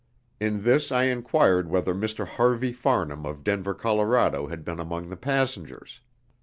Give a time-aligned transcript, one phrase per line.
[0.39, 2.25] In this I enquired whether Mr.
[2.27, 5.99] Harvey Farnham, of Denver, Colorado, had been among the passengers.